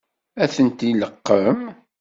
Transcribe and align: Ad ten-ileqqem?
Ad 0.43 0.49
ten-ileqqem? 0.55 1.59